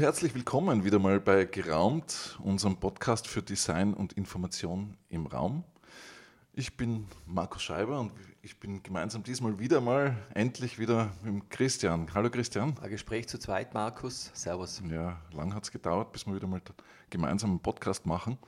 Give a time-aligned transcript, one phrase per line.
[0.00, 5.62] und herzlich willkommen wieder mal bei Geraumt, unserem Podcast für Design und Information im Raum.
[6.54, 12.06] Ich bin Markus Scheiber und ich bin gemeinsam diesmal wieder mal endlich wieder mit Christian.
[12.14, 12.74] Hallo Christian.
[12.80, 14.30] Ein Gespräch zu zweit, Markus.
[14.32, 14.82] Servus.
[14.90, 16.62] Ja, lang hat es gedauert, bis wir wieder mal
[17.10, 18.38] gemeinsam einen Podcast machen.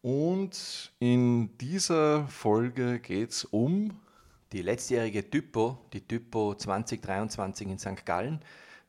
[0.00, 4.00] Und in dieser Folge geht es um
[4.52, 8.06] die letztjährige Typo, die Typo 2023 in St.
[8.06, 8.42] Gallen.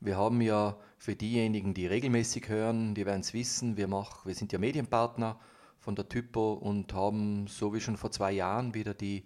[0.03, 4.33] Wir haben ja für diejenigen, die regelmäßig hören, die werden es wissen, wir, mach, wir
[4.33, 5.39] sind ja Medienpartner
[5.79, 9.23] von der Typo und haben so wie schon vor zwei Jahren wieder die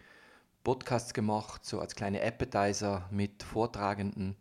[0.66, 4.36] Podcasts gemacht, so als kleine Appetizer mit Vortragenden,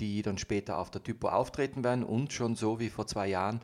[0.00, 2.02] die dann später auf der Typo auftreten werden.
[2.02, 3.60] Und schon so wie vor zwei Jahren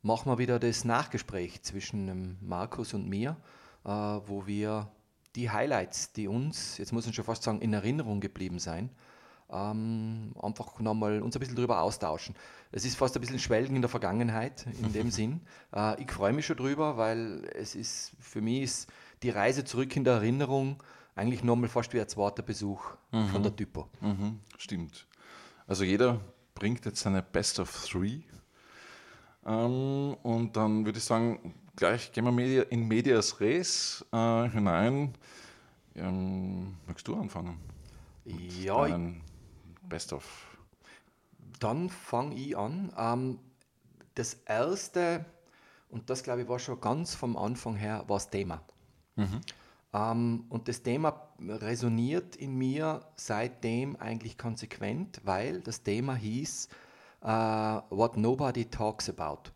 [0.00, 3.36] machen wir wieder das Nachgespräch zwischen Markus und mir,
[3.84, 4.92] äh, wo wir
[5.34, 8.90] die Highlights, die uns, jetzt muss ich schon fast sagen, in Erinnerung geblieben sein,
[9.50, 12.34] ähm, einfach nochmal uns ein bisschen darüber austauschen.
[12.70, 15.40] Es ist fast ein bisschen Schwelgen in der Vergangenheit in dem Sinn.
[15.74, 19.94] Äh, ich freue mich schon drüber, weil es ist für mich ist die Reise zurück
[19.96, 20.82] in der Erinnerung
[21.14, 23.28] eigentlich nochmal fast wie ein zweiter Besuch mhm.
[23.28, 23.88] von der Typo.
[24.00, 24.40] Mhm.
[24.56, 25.06] Stimmt.
[25.66, 26.20] Also jeder
[26.54, 28.20] bringt jetzt seine Best of Three.
[29.44, 35.14] Ähm, und dann würde ich sagen, gleich gehen wir in Medias Res äh, hinein.
[35.94, 37.58] Ähm, magst du anfangen?
[38.24, 38.86] Ja.
[39.92, 40.24] Best of.
[41.60, 42.90] Dann fange ich an.
[42.96, 43.38] Ähm,
[44.14, 45.26] das erste,
[45.90, 48.62] und das glaube ich war schon ganz vom Anfang her, war das Thema.
[49.16, 49.40] Mhm.
[49.92, 56.68] Ähm, und das Thema resoniert in mir seitdem eigentlich konsequent, weil das Thema hieß
[57.22, 59.50] uh, What Nobody Talks About.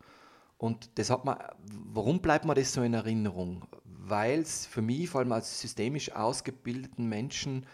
[0.59, 3.65] Und das hat man, warum bleibt mir das so in Erinnerung?
[3.85, 7.67] Weil es für mich, vor allem als systemisch ausgebildeten Menschen,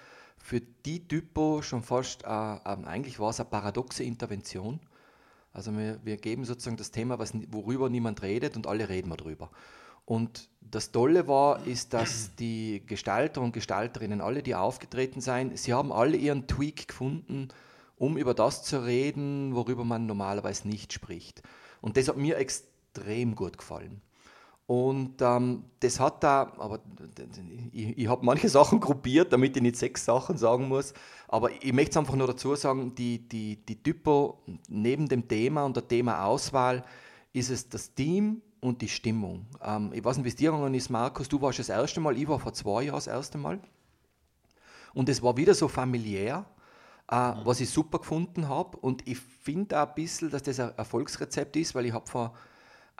[0.42, 4.80] für die Typo schon fast, äh, äh, eigentlich war es eine paradoxe Intervention.
[5.52, 9.16] Also wir, wir geben sozusagen das Thema, was, worüber niemand redet und alle reden wir
[9.16, 9.50] drüber.
[10.04, 15.72] Und das Tolle war, ist, dass die Gestalter und Gestalterinnen, alle, die aufgetreten sind, sie
[15.72, 17.48] haben alle ihren Tweak gefunden,
[17.96, 21.42] um über das zu reden, worüber man normalerweise nicht spricht.
[21.80, 24.02] Und das hat mir extrem gut gefallen.
[24.66, 26.80] Und ähm, das hat da, aber
[27.72, 30.94] ich, ich habe manche Sachen gruppiert, damit ich nicht sechs Sachen sagen muss.
[31.28, 35.64] Aber ich möchte es einfach nur dazu sagen, die, die, die Typo neben dem Thema
[35.64, 36.84] und der Themaauswahl
[37.32, 39.46] ist es das Team und die Stimmung.
[39.62, 41.28] Ähm, ich weiß nicht, wie es dir gegangen ist, Markus.
[41.28, 43.60] Du warst das erste Mal, ich war vor zwei Jahren das erste Mal.
[44.94, 46.46] Und es war wieder so familiär,
[47.08, 48.76] äh, was ich super gefunden habe.
[48.78, 52.34] Und ich finde auch ein bisschen, dass das ein Erfolgsrezept ist, weil ich habe vor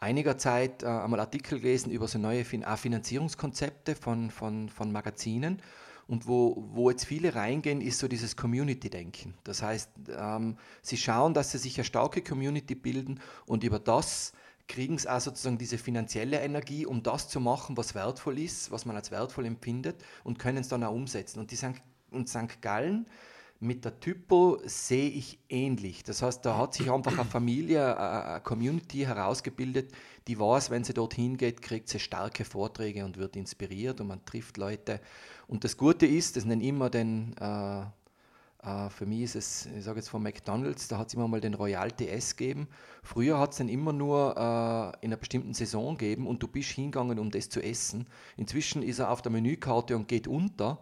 [0.02, 5.62] einiger Zeit äh, einmal Artikel gelesen über so neue fin Finanzierungskonzepte von, von, von Magazinen.
[6.08, 9.34] Und wo, wo jetzt viele reingehen, ist so dieses Community-Denken.
[9.44, 14.32] Das heißt, ähm, sie schauen, dass sie sich eine starke Community bilden und über das
[14.68, 18.84] kriegen sie auch sozusagen diese finanzielle Energie, um das zu machen, was wertvoll ist, was
[18.84, 21.38] man als wertvoll empfindet und können es dann auch umsetzen.
[21.38, 21.80] Und die St.
[22.10, 22.60] Und St.
[22.60, 23.06] Gallen
[23.62, 26.02] mit der Typo sehe ich ähnlich.
[26.02, 29.92] Das heißt, da hat sich einfach eine Familie, eine Community herausgebildet,
[30.26, 34.24] die weiß, wenn sie dorthin geht, kriegt sie starke Vorträge und wird inspiriert und man
[34.24, 35.00] trifft Leute.
[35.46, 37.84] Und das Gute ist, das nennen immer den äh,
[38.64, 41.40] Uh, für mich ist es, ich sage jetzt von McDonalds, da hat es immer mal
[41.40, 42.68] den Royal TS gegeben.
[43.02, 46.70] Früher hat es den immer nur uh, in einer bestimmten Saison gegeben und du bist
[46.70, 48.06] hingegangen, um das zu essen.
[48.36, 50.78] Inzwischen ist er auf der Menükarte und geht unter.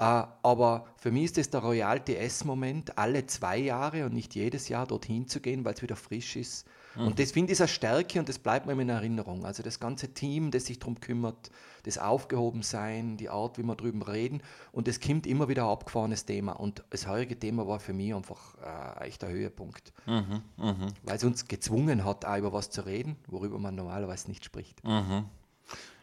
[0.00, 4.68] Uh, aber für mich ist das der Royal TS-Moment, alle zwei Jahre und nicht jedes
[4.68, 6.66] Jahr dorthin zu gehen, weil es wieder frisch ist
[6.96, 7.06] Mhm.
[7.08, 9.44] Und das finde ich eine Stärke und das bleibt mir in Erinnerung.
[9.44, 11.50] Also das ganze Team, das sich darum kümmert,
[11.84, 14.42] das Aufgehobensein, die Art, wie wir drüber reden.
[14.72, 16.52] Und es kommt immer wieder ein abgefahrenes Thema.
[16.52, 18.56] Und das heutige Thema war für mich einfach
[19.00, 19.92] äh, echt der Höhepunkt.
[20.06, 20.88] Mhm, mh.
[21.02, 24.82] Weil es uns gezwungen hat, auch über was zu reden, worüber man normalerweise nicht spricht.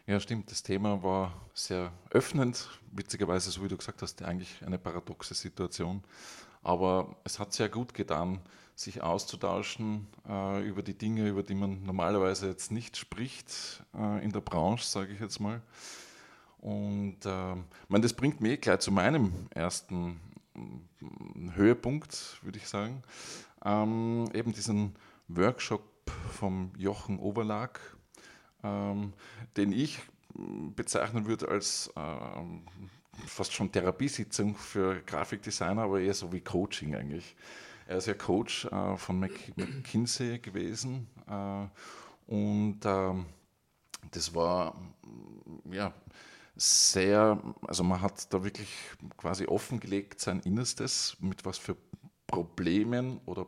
[0.04, 0.50] Ja, stimmt.
[0.50, 2.68] Das Thema war sehr öffnend.
[2.90, 6.02] Witzigerweise, so wie du gesagt hast, eigentlich eine paradoxe Situation.
[6.64, 8.40] Aber es hat sehr gut getan,
[8.74, 14.32] sich auszutauschen äh, über die Dinge, über die man normalerweise jetzt nicht spricht äh, in
[14.32, 15.62] der Branche, sage ich jetzt mal.
[16.58, 17.54] Und äh,
[17.88, 20.20] man, das bringt mich gleich zu meinem ersten
[20.54, 23.04] mm, Höhepunkt, würde ich sagen.
[23.64, 24.96] Ähm, eben diesen
[25.28, 25.84] Workshop
[26.32, 27.80] vom Jochen Oberlag,
[28.62, 29.12] ähm,
[29.56, 30.00] den ich
[30.74, 32.62] bezeichnen würde als ähm,
[33.26, 37.36] fast schon Therapiesitzung für Grafikdesigner, aber eher so wie Coaching eigentlich.
[37.86, 39.20] Er ist ja Coach äh, von
[39.56, 43.14] McKinsey gewesen äh, und äh,
[44.10, 44.74] das war
[45.70, 45.92] ja
[46.56, 48.68] sehr, also man hat da wirklich
[49.16, 51.76] quasi offengelegt sein Innerstes, mit was für
[52.26, 53.46] Problemen oder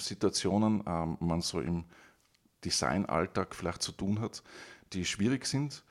[0.00, 1.84] Situationen ähm, man so im
[2.64, 4.42] Designalltag vielleicht zu tun hat,
[4.92, 5.84] die schwierig sind.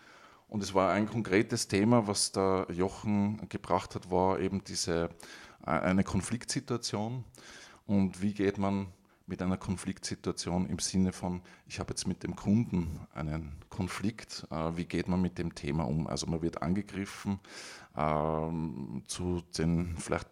[0.47, 5.09] Und es war ein konkretes Thema, was der Jochen gebracht hat, war eben diese
[5.65, 7.25] äh, eine Konfliktsituation.
[7.85, 8.87] Und wie geht man
[9.27, 14.77] mit einer Konfliktsituation im Sinne von, ich habe jetzt mit dem Kunden einen Konflikt, äh,
[14.77, 16.07] wie geht man mit dem Thema um?
[16.07, 17.39] Also man wird angegriffen
[17.95, 20.29] ähm, zu den vielleicht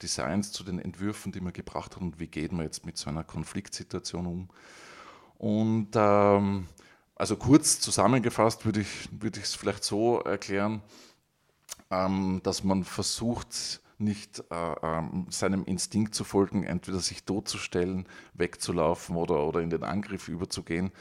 [0.00, 3.10] Designs, zu den Entwürfen, die man gebracht hat und wie geht man jetzt mit so
[3.10, 4.48] einer Konfliktsituation um?
[5.38, 6.66] Und ähm,
[7.14, 10.82] also kurz zusammengefasst würde ich es würde vielleicht so erklären,
[11.90, 19.16] ähm, dass man versucht, nicht äh, ähm, seinem Instinkt zu folgen, entweder sich totzustellen, wegzulaufen
[19.16, 20.92] oder, oder in den Angriff überzugehen,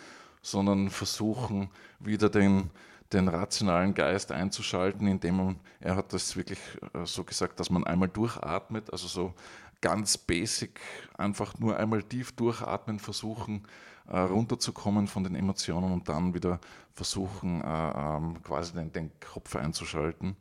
[0.42, 2.70] sondern versuchen, wieder den,
[3.12, 6.60] den rationalen Geist einzuschalten, indem man, er hat das wirklich
[6.94, 9.34] äh, so gesagt, dass man einmal durchatmet, also so
[9.82, 10.80] ganz basic,
[11.18, 13.68] einfach nur einmal tief durchatmen, versuchen,
[14.08, 16.60] äh, runterzukommen von den Emotionen und dann wieder
[16.94, 20.36] versuchen, äh, ähm, quasi den, den, Kopf einzuschalten.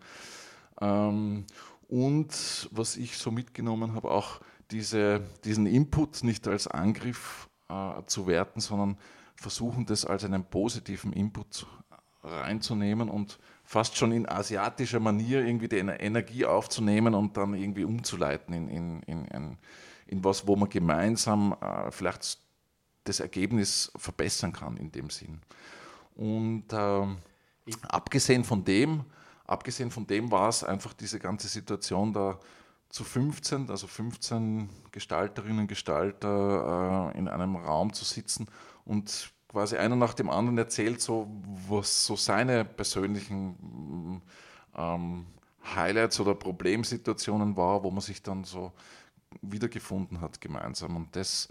[0.81, 1.45] Ähm,
[1.89, 4.41] und was ich so mitgenommen habe, auch
[4.71, 8.97] diese, diesen Input nicht als Angriff äh, zu werten, sondern
[9.37, 11.67] versuchen, das als einen positiven Input
[12.23, 18.55] reinzunehmen und fast schon in asiatischer Manier irgendwie die Energie aufzunehmen und dann irgendwie umzuleiten
[18.55, 19.59] in, in, in,
[20.07, 22.39] in, was, wo man gemeinsam äh, vielleicht
[23.05, 25.41] das Ergebnis verbessern kann in dem Sinn.
[26.17, 27.06] Und äh,
[27.83, 29.05] abgesehen von dem,
[29.47, 32.39] abgesehen von dem war es einfach diese ganze Situation da
[32.89, 38.47] zu 15, also 15 Gestalterinnen und Gestalter äh, in einem Raum zu sitzen
[38.85, 41.29] und quasi einer nach dem anderen erzählt, so,
[41.69, 44.21] was so seine persönlichen
[44.77, 45.27] ähm,
[45.75, 48.73] Highlights oder Problemsituationen war, wo man sich dann so
[49.43, 50.97] wiedergefunden hat gemeinsam.
[50.97, 51.49] Und das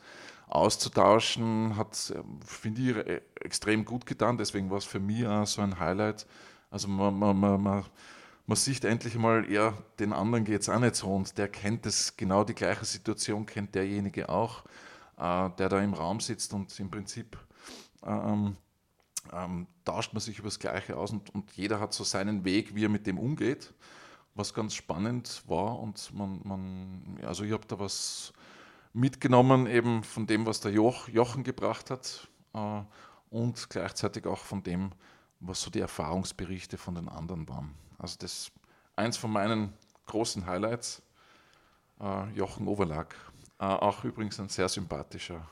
[0.53, 2.13] auszutauschen hat,
[2.45, 4.37] finde ich, e-, extrem gut getan.
[4.37, 6.27] Deswegen war es für mich auch so ein Highlight.
[6.69, 7.85] Also man, man, man,
[8.45, 11.85] man, sieht endlich mal, ja, den anderen geht es auch nicht so und der kennt
[11.85, 14.63] das, genau die gleiche Situation kennt derjenige auch,
[15.17, 17.37] äh, der da im Raum sitzt und im Prinzip
[18.05, 18.55] ähm,
[19.31, 22.75] ähm, tauscht man sich über das Gleiche aus und, und jeder hat so seinen Weg,
[22.75, 23.73] wie er mit dem umgeht,
[24.35, 28.33] was ganz spannend war und man, man also ich habe da was
[28.93, 32.81] mitgenommen eben von dem, was der Joch, Jochen gebracht hat äh,
[33.29, 34.91] und gleichzeitig auch von dem,
[35.39, 37.73] was so die Erfahrungsberichte von den anderen waren.
[37.97, 38.51] Also das
[38.95, 39.73] eins von meinen
[40.05, 41.01] großen Highlights,
[41.99, 43.15] äh, Jochen Overlag,
[43.59, 45.47] äh, auch übrigens ein sehr sympathischer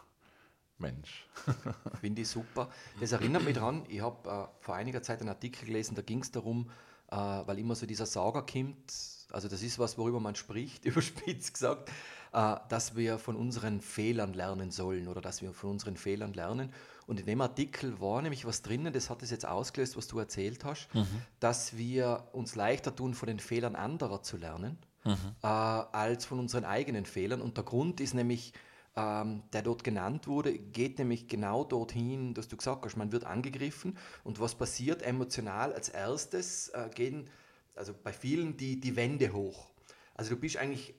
[0.77, 1.27] Mensch.
[2.01, 2.69] Finde ich super.
[2.99, 6.19] Das erinnert mich daran, ich habe äh, vor einiger Zeit einen Artikel gelesen, da ging
[6.19, 6.69] es darum,
[7.12, 8.94] äh, weil immer so dieser Sauger kommt,
[9.31, 11.90] also das ist was, worüber man spricht, überspitzt gesagt,
[12.34, 16.72] äh, dass wir von unseren Fehlern lernen sollen oder dass wir von unseren Fehlern lernen.
[17.08, 20.19] Und in dem Artikel war nämlich was drinnen, das hat es jetzt ausgelöst, was du
[20.19, 21.08] erzählt hast, mhm.
[21.40, 25.18] dass wir uns leichter tun, von den Fehlern anderer zu lernen, mhm.
[25.42, 27.42] äh, als von unseren eigenen Fehlern.
[27.42, 28.54] Und der Grund ist nämlich,
[28.95, 33.23] ähm, der dort genannt wurde, geht nämlich genau dorthin, dass du gesagt hast, man wird
[33.23, 37.29] angegriffen und was passiert emotional als erstes, äh, gehen
[37.75, 39.69] also bei vielen die, die Wände hoch.
[40.13, 40.93] Also du bist eigentlich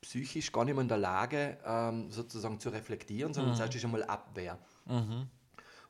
[0.00, 3.58] psychisch gar nicht mehr in der Lage, ähm, sozusagen zu reflektieren, sondern mhm.
[3.58, 4.58] das heißt schon mal Abwehr.
[4.86, 5.28] Mhm.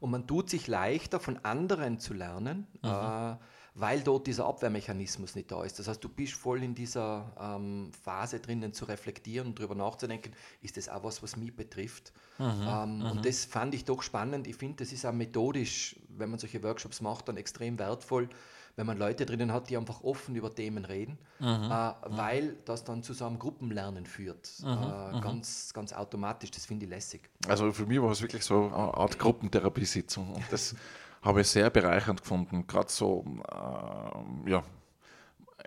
[0.00, 2.88] Und man tut sich leichter, von anderen zu lernen, mhm.
[2.88, 3.36] äh,
[3.74, 5.78] weil dort dieser Abwehrmechanismus nicht da ist.
[5.78, 10.32] Das heißt, du bist voll in dieser ähm, Phase drinnen zu reflektieren und darüber nachzudenken,
[10.60, 12.12] ist das auch was, was mich betrifft.
[12.38, 13.10] Mhm, ähm, mhm.
[13.10, 14.46] Und das fand ich doch spannend.
[14.46, 18.28] Ich finde, das ist auch methodisch, wenn man solche Workshops macht, dann extrem wertvoll,
[18.76, 21.46] wenn man Leute drinnen hat, die einfach offen über Themen reden, mhm.
[21.46, 21.92] äh, mhm.
[22.08, 24.50] weil das dann zusammen Gruppenlernen führt.
[24.62, 24.68] Mhm.
[24.68, 25.20] Äh, mhm.
[25.20, 27.28] ganz, ganz automatisch, das finde ich lässig.
[27.46, 30.74] Also für mich war es wirklich so eine Art Gruppentherapiesitzung und das
[31.22, 32.66] habe ich sehr bereichernd gefunden.
[32.66, 34.62] Gerade so, äh, ja,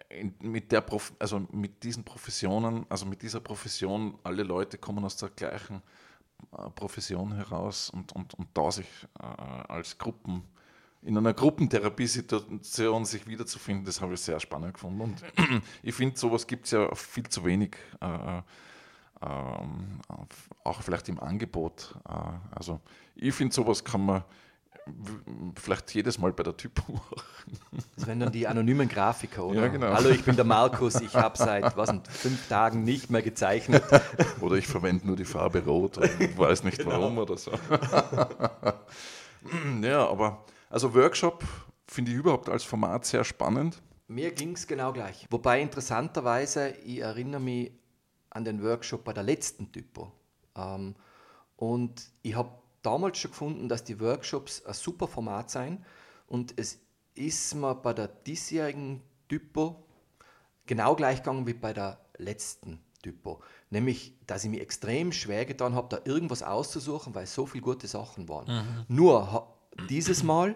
[0.10, 5.04] in, mit, der Prof also mit diesen Professionen, also mit dieser Profession, alle Leute kommen
[5.06, 5.82] aus der gleichen
[6.52, 8.88] äh, Profession heraus und, und, und da sich
[9.20, 10.44] äh, als Gruppen
[11.06, 15.02] in einer Gruppentherapiesituation sich wiederzufinden, das habe ich sehr spannend gefunden.
[15.02, 15.24] Und
[15.84, 18.42] ich finde, sowas gibt es ja viel zu wenig, äh, äh,
[20.64, 21.96] auch vielleicht im Angebot.
[22.08, 22.14] Äh,
[22.56, 22.80] also
[23.16, 24.24] ich finde, sowas kann man
[25.56, 27.84] vielleicht jedes Mal bei der Typo machen.
[27.96, 29.62] Das wären dann die anonymen Grafiker, oder?
[29.62, 29.94] Ja, genau.
[29.94, 33.84] Hallo, ich bin der Markus, ich habe seit was, fünf Tagen nicht mehr gezeichnet.
[34.42, 36.92] Oder ich verwende nur die Farbe Rot und weiß nicht genau.
[36.92, 37.52] warum oder so.
[39.82, 41.44] ja, aber also Workshop
[41.88, 43.82] finde ich überhaupt als Format sehr spannend.
[44.08, 45.28] Mir ging es genau gleich.
[45.30, 47.72] Wobei interessanterweise, ich erinnere mich
[48.30, 50.12] an den Workshop bei der letzten Typo.
[50.56, 50.96] Ähm,
[51.56, 52.52] und ich habe
[52.84, 55.84] damals schon gefunden, dass die Workshops ein super Format sein
[56.28, 56.80] und es
[57.16, 59.86] ist mir bei der diesjährigen Typo
[60.66, 63.42] genau gleich gegangen wie bei der letzten Typo.
[63.70, 67.88] Nämlich, dass ich mir extrem schwer getan habe, da irgendwas auszusuchen, weil so viele gute
[67.88, 68.48] Sachen waren.
[68.48, 68.96] Mhm.
[68.96, 69.48] Nur
[69.90, 70.56] dieses Mal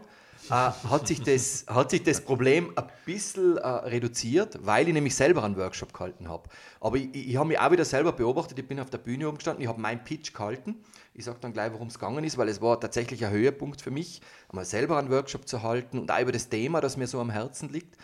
[0.49, 5.15] äh, hat, sich das, hat sich das Problem ein bisschen äh, reduziert, weil ich nämlich
[5.15, 6.49] selber einen Workshop gehalten habe.
[6.79, 9.61] Aber ich, ich habe mich auch wieder selber beobachtet, ich bin auf der Bühne umgestanden,
[9.61, 10.77] ich habe meinen Pitch gehalten.
[11.13, 13.91] Ich sage dann gleich, worum es gegangen ist, weil es war tatsächlich ein Höhepunkt für
[13.91, 17.19] mich, einmal selber einen Workshop zu halten und auch über das Thema, das mir so
[17.19, 17.97] am Herzen liegt.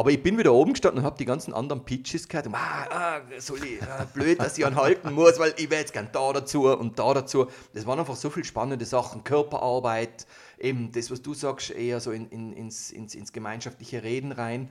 [0.00, 2.46] Aber ich bin wieder oben gestanden und habe die ganzen anderen Pitches gehört.
[2.46, 5.92] Und, ah, ah, soll ich, ah, blöd, dass ich anhalten muss, weil ich will jetzt
[5.92, 7.48] gern da dazu und da dazu.
[7.74, 9.24] Das waren einfach so viele spannende Sachen.
[9.24, 10.26] Körperarbeit,
[10.60, 14.68] eben das, was du sagst, eher so in, in, ins, ins, ins, gemeinschaftliche Reden rein.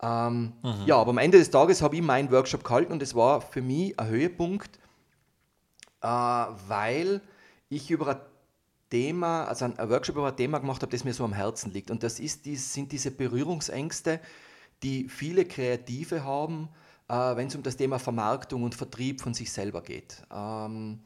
[0.00, 0.84] Ähm, mhm.
[0.86, 3.62] Ja, aber am Ende des Tages habe ich meinen Workshop gehalten und es war für
[3.62, 4.78] mich ein Höhepunkt,
[6.02, 7.20] äh, weil
[7.68, 8.20] ich über ein
[8.90, 11.90] Thema, also ein Workshop über ein Thema gemacht habe, das mir so am Herzen liegt.
[11.90, 14.20] Und das ist, sind diese Berührungsängste,
[14.82, 16.68] die viele Kreative haben,
[17.08, 20.22] äh, wenn es um das Thema Vermarktung und Vertrieb von sich selber geht.
[20.32, 21.00] Ähm,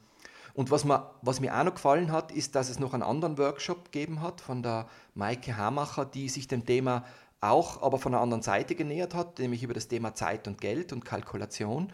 [0.54, 3.38] und was mir, was mir auch noch gefallen hat, ist, dass es noch einen anderen
[3.38, 7.04] Workshop gegeben hat von der Maike Hamacher, die sich dem Thema
[7.40, 10.92] auch aber von einer anderen Seite genähert hat, nämlich über das Thema Zeit und Geld
[10.92, 11.92] und Kalkulation.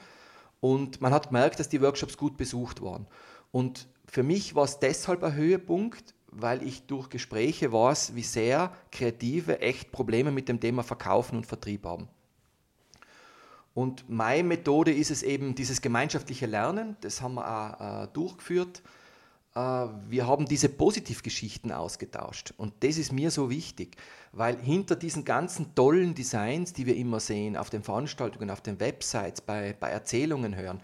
[0.61, 3.07] Und man hat gemerkt, dass die Workshops gut besucht waren.
[3.51, 8.73] Und für mich war es deshalb ein Höhepunkt, weil ich durch Gespräche weiß, wie sehr
[8.93, 12.09] Kreative echt Probleme mit dem Thema Verkaufen und Vertrieb haben.
[13.79, 18.83] Und meine Methode ist es eben dieses gemeinschaftliche Lernen, das haben wir auch äh, durchgeführt.
[19.55, 23.97] Äh, wir haben diese Positivgeschichten ausgetauscht und das ist mir so wichtig,
[24.33, 28.81] weil hinter diesen ganzen tollen Designs, die wir immer sehen, auf den Veranstaltungen, auf den
[28.81, 30.81] Websites, bei, bei Erzählungen hören,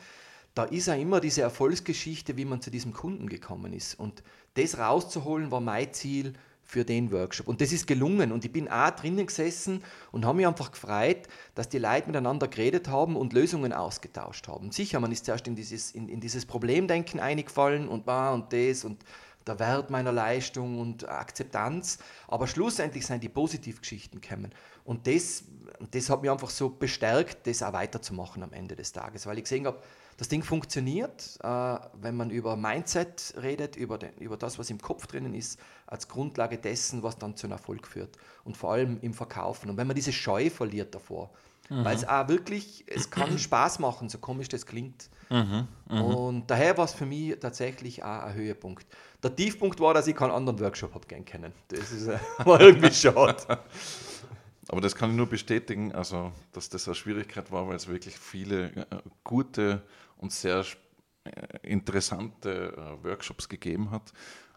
[0.55, 3.99] da ist ja immer diese Erfolgsgeschichte, wie man zu diesem Kunden gekommen ist.
[3.99, 4.23] Und
[4.55, 6.35] das rauszuholen war mein Ziel
[6.65, 7.47] für den Workshop.
[7.47, 8.33] Und das ist gelungen.
[8.33, 12.49] Und ich bin auch drinnen gesessen und habe mich einfach gefreut, dass die Leute miteinander
[12.49, 14.73] geredet haben und Lösungen ausgetauscht haben.
[14.73, 18.85] Sicher, man ist zuerst in dieses, in, in dieses Problemdenken eingefallen und war und das
[18.85, 19.05] und
[19.47, 21.99] der Wert meiner Leistung und Akzeptanz.
[22.29, 24.53] Aber schlussendlich sind die Positivgeschichten gekommen.
[24.85, 25.45] Und das,
[25.91, 29.45] das hat mich einfach so bestärkt, das auch weiterzumachen am Ende des Tages, weil ich
[29.45, 29.81] gesehen habe,
[30.17, 34.81] das Ding funktioniert, äh, wenn man über Mindset redet, über, den, über das, was im
[34.81, 38.17] Kopf drinnen ist, als Grundlage dessen, was dann zu einem Erfolg führt.
[38.45, 39.71] Und vor allem im Verkaufen.
[39.71, 41.31] Und wenn man diese Scheu verliert davor,
[41.69, 41.85] mhm.
[41.85, 45.09] weil es auch wirklich, es kann Spaß machen, so komisch das klingt.
[45.31, 45.67] Mhm.
[45.89, 46.01] Mhm.
[46.01, 48.87] Und daher war es für mich tatsächlich auch ein Höhepunkt.
[49.23, 51.53] Der Tiefpunkt war, dass ich keinen anderen Workshop habe gehen können.
[51.69, 53.59] Das ist, äh, war irgendwie schade.
[54.69, 58.19] Aber das kann ich nur bestätigen, also dass das eine Schwierigkeit war, weil es wirklich
[58.19, 58.85] viele äh,
[59.23, 59.83] gute
[60.17, 60.65] und sehr
[61.25, 61.31] äh,
[61.63, 64.13] interessante äh, Workshops gegeben hat.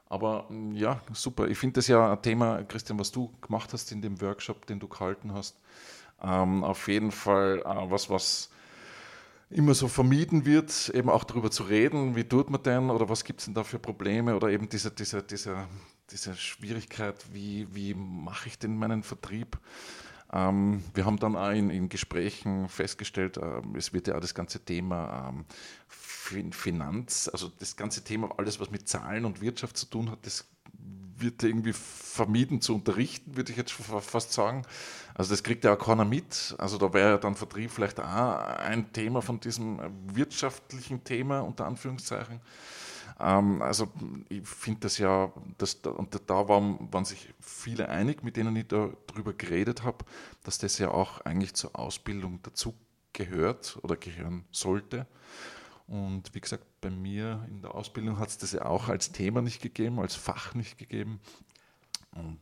[0.09, 1.47] Aber mm, ja, super.
[1.47, 4.79] Ich finde das ja ein Thema, Christian, was du gemacht hast in dem Workshop, den
[4.79, 5.59] du gehalten hast.
[6.21, 8.49] Ähm, auf jeden Fall äh, was, was
[9.49, 13.23] immer so vermieden wird, eben auch darüber zu reden, wie tut man denn oder was
[13.23, 15.67] gibt es denn da für Probleme oder eben diese, diese, diese,
[16.11, 19.57] diese Schwierigkeit, wie, wie mache ich denn meinen Vertrieb?
[20.31, 24.33] Ähm, wir haben dann auch in, in Gesprächen festgestellt, äh, es wird ja auch das
[24.33, 25.45] ganze Thema ähm,
[26.51, 30.45] Finanz, also das ganze Thema, alles was mit Zahlen und Wirtschaft zu tun hat, das
[31.19, 34.63] wird irgendwie vermieden zu unterrichten, würde ich jetzt fast sagen.
[35.15, 36.55] Also das kriegt ja auch keiner mit.
[36.59, 39.79] Also da wäre dann Vertrieb vielleicht auch ein Thema von diesem
[40.13, 42.39] wirtschaftlichen Thema unter Anführungszeichen.
[43.19, 43.91] Ähm, also
[44.29, 48.67] ich finde das ja, das, und da waren, waren sich viele einig, mit denen ich
[48.67, 50.05] darüber geredet habe,
[50.43, 52.73] dass das ja auch eigentlich zur Ausbildung dazu
[53.13, 55.07] gehört oder gehören sollte.
[55.87, 59.41] Und wie gesagt, bei mir in der Ausbildung hat es das ja auch als Thema
[59.41, 61.19] nicht gegeben, als Fach nicht gegeben.
[62.11, 62.39] Und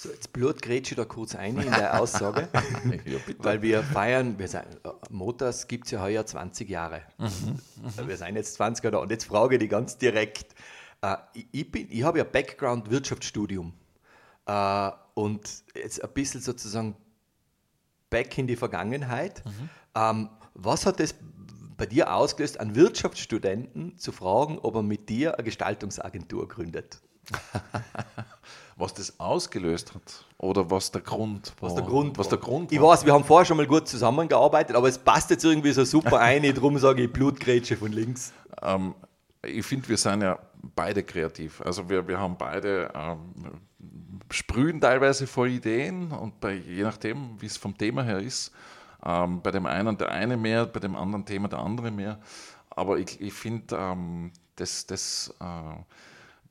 [0.00, 2.48] so, jetzt blutgrätsche da kurz ein in der Aussage,
[3.04, 4.64] ja, weil wir feiern, wir sind,
[5.10, 7.02] Motors gibt es ja heuer 20 Jahre.
[7.18, 10.54] Mhm, wir sind jetzt 20 da und jetzt frage ich die ganz direkt.
[11.02, 11.16] Äh,
[11.52, 13.74] ich, ich habe ja Background Wirtschaftsstudium
[14.46, 16.96] äh, und jetzt ein bisschen sozusagen
[18.08, 19.44] back in die Vergangenheit.
[19.44, 19.68] Mhm.
[19.94, 21.14] Ähm, was hat das
[21.76, 27.02] bei dir ausgelöst, einen Wirtschaftsstudenten zu fragen, ob er mit dir eine Gestaltungsagentur gründet?
[28.80, 31.68] was das ausgelöst hat oder was der Grund war.
[31.68, 34.74] Was der Grund, was der Grund Ich weiß, wir haben vorher schon mal gut zusammengearbeitet,
[34.74, 38.32] aber es passt jetzt irgendwie so super ein, darum sage ich Blutgrätsche von links.
[38.62, 38.94] Ähm,
[39.42, 40.38] ich finde, wir sind ja
[40.74, 41.60] beide kreativ.
[41.62, 43.60] Also wir, wir haben beide ähm,
[44.30, 48.52] sprühen teilweise vor Ideen und bei, je nachdem, wie es vom Thema her ist,
[49.04, 52.18] ähm, bei dem einen der eine mehr, bei dem anderen Thema der andere mehr.
[52.70, 55.44] Aber ich, ich finde, ähm, das, das äh,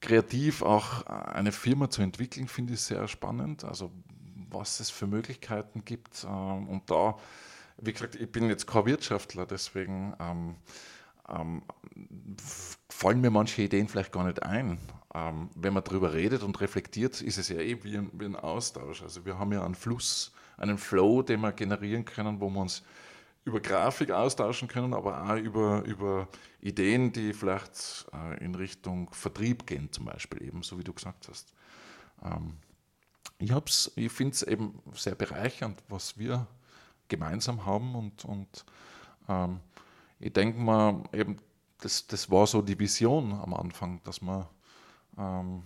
[0.01, 3.63] kreativ auch eine Firma zu entwickeln, finde ich sehr spannend.
[3.63, 3.91] Also
[4.51, 6.24] was es für Möglichkeiten gibt.
[6.24, 7.18] Ähm, und da,
[7.77, 10.56] wie gesagt, ich bin jetzt kein Wirtschaftler, deswegen ähm,
[11.29, 11.62] ähm,
[12.89, 14.79] fallen mir manche Ideen vielleicht gar nicht ein.
[15.13, 18.36] Ähm, wenn man darüber redet und reflektiert, ist es ja eh wie ein, wie ein
[18.36, 19.01] Austausch.
[19.01, 22.84] Also wir haben ja einen Fluss, einen Flow, den wir generieren können, wo wir uns
[23.46, 26.27] über Grafik austauschen können, aber auch über, über
[26.62, 31.27] Ideen, die vielleicht äh, in Richtung Vertrieb gehen, zum Beispiel, eben so wie du gesagt
[31.29, 31.53] hast.
[32.24, 32.58] Ähm,
[33.39, 33.51] ich,
[33.96, 36.48] ich finde es eben sehr bereichernd, was wir
[37.08, 38.65] gemeinsam haben und, und
[39.27, 39.60] ähm,
[40.19, 41.38] ich denke mal, eben,
[41.79, 44.50] das, das war so die Vision am Anfang, dass wir
[45.17, 45.63] ähm,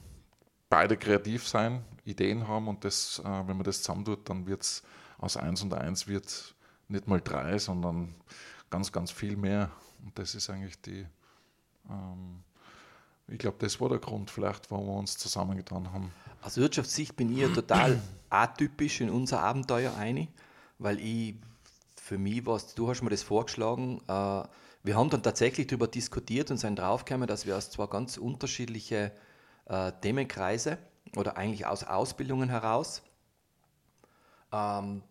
[0.70, 4.84] beide kreativ sein, Ideen haben und das, äh, wenn man das zusammentut, dann wird es
[5.18, 6.53] aus eins und eins wird
[6.94, 8.16] nicht mal drei, sondern
[8.70, 9.70] ganz, ganz viel mehr.
[10.04, 11.06] Und das ist eigentlich die,
[11.90, 12.44] ähm,
[13.28, 16.12] ich glaube, das war der Grund vielleicht, warum wir uns zusammengetan haben.
[16.42, 20.28] Aus Wirtschaftssicht bin ich total atypisch in unser Abenteuer ein,
[20.80, 21.36] weil ich,
[21.96, 24.44] für mich was, du hast mir das vorgeschlagen, äh,
[24.86, 29.14] wir haben dann tatsächlich darüber diskutiert und sind draufgekommen, dass wir aus zwei ganz unterschiedliche
[29.66, 30.78] äh, Themenkreise
[31.16, 33.02] oder eigentlich aus Ausbildungen heraus
[34.52, 35.04] ähm,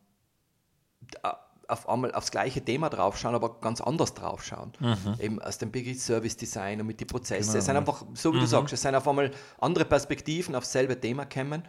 [1.73, 4.73] auf einmal aufs gleiche Thema draufschauen, aber ganz anders draufschauen.
[4.79, 5.17] Mhm.
[5.19, 7.49] Eben aus dem Begriff Service Design und mit den Prozessen.
[7.49, 8.41] Genau, es sind einfach, so wie mhm.
[8.43, 11.63] du sagst, es sind auf einmal andere Perspektiven auf dasselbe Thema kommen.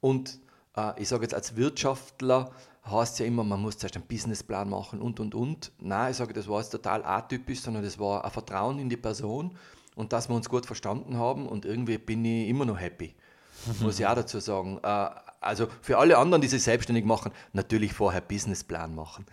[0.00, 0.38] Und
[0.76, 2.50] äh, ich sage jetzt als Wirtschaftler
[2.90, 5.72] heißt ja immer, man muss zuerst einen Businessplan machen und und und.
[5.78, 8.96] Nein, ich sage, das war jetzt total atypisch, sondern das war ein Vertrauen in die
[8.96, 9.56] Person
[9.94, 13.14] und dass wir uns gut verstanden haben und irgendwie bin ich immer noch happy.
[13.80, 14.78] Muss ich auch dazu sagen.
[14.82, 19.26] Äh, also für alle anderen, die sich selbstständig machen, natürlich vorher Businessplan machen.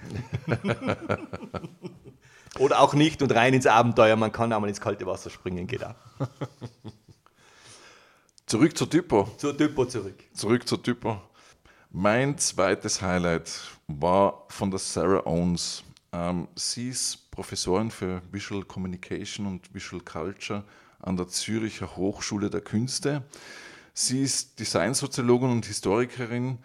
[2.59, 4.15] Oder auch nicht und rein ins Abenteuer.
[4.15, 5.95] Man kann auch mal ins kalte Wasser springen, geht auch.
[8.45, 9.29] Zurück zur Typo.
[9.37, 10.23] Zur Typo zurück.
[10.33, 11.19] Zurück zur Typo.
[11.89, 13.51] Mein zweites Highlight
[13.87, 15.83] war von der Sarah Owens.
[16.13, 20.63] Ähm, sie ist Professorin für Visual Communication und Visual Culture
[20.99, 23.23] an der Züricher Hochschule der Künste.
[23.97, 26.59] Sie ist Designsoziologin und Historikerin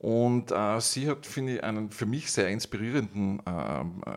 [0.00, 3.50] und äh, sie hat, finde ich, einen für mich sehr inspirierenden, äh,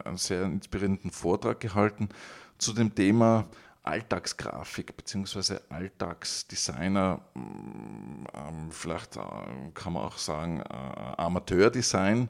[0.03, 2.09] einen sehr inspirierenden Vortrag gehalten
[2.57, 3.45] zu dem Thema
[3.83, 5.59] Alltagsgrafik bzw.
[5.69, 9.19] Alltagsdesigner, mm, ähm, vielleicht äh,
[9.75, 12.29] kann man auch sagen äh, Amateurdesign.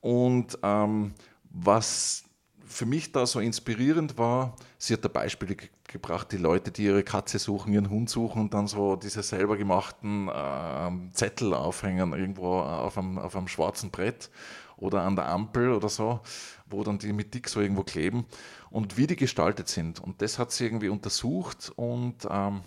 [0.00, 1.14] Und ähm,
[1.50, 2.24] was
[2.72, 6.84] für mich da so inspirierend war, sie hat da Beispiele ge gebracht, die Leute, die
[6.84, 12.14] ihre Katze suchen, ihren Hund suchen und dann so diese selber gemachten äh, Zettel aufhängen,
[12.14, 14.30] irgendwo auf einem, auf einem schwarzen Brett
[14.78, 16.20] oder an der Ampel oder so,
[16.70, 18.24] wo dann die mit Dick so irgendwo kleben
[18.70, 20.00] und wie die gestaltet sind.
[20.00, 22.62] Und das hat sie irgendwie untersucht und ähm,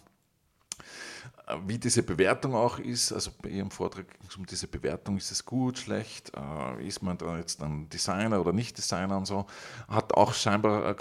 [1.67, 5.31] wie diese Bewertung auch ist, also bei Ihrem Vortrag ging es um diese Bewertung, ist
[5.31, 9.45] es gut, schlecht, äh, ist man da jetzt ein Designer oder nicht Designer und so,
[9.88, 10.95] hat auch scheinbar äh,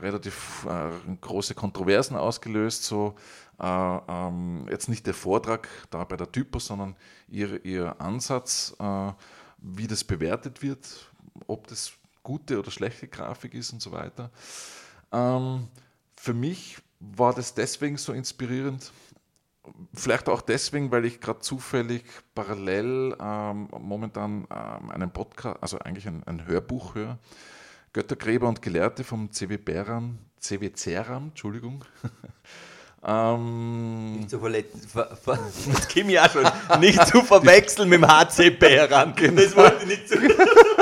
[0.00, 3.14] relativ äh, große Kontroversen ausgelöst, so
[3.60, 6.96] äh, ähm, jetzt nicht der Vortrag da bei der Typo, sondern
[7.28, 9.12] ihr, ihr Ansatz, äh,
[9.58, 11.10] wie das bewertet wird,
[11.46, 14.30] ob das gute oder schlechte Grafik ist und so weiter.
[15.12, 15.68] Ähm,
[16.16, 18.92] für mich war das deswegen so inspirierend.
[19.94, 22.04] Vielleicht auch deswegen, weil ich gerade zufällig
[22.34, 27.18] parallel ähm, momentan ähm, einen Podcast, also eigentlich ein, ein, Hörbuch höre.
[27.92, 31.84] Göttergräber und Gelehrte vom CW Beram, CW Ceram, Entschuldigung.
[33.06, 38.50] ähm, nicht zu verletzen, ver, ver, das ja schon, nicht zu verwechseln mit dem HC
[38.50, 39.14] Beram.
[39.16, 40.16] Das wollte ich nicht zu